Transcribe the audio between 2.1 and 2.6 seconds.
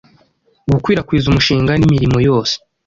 yose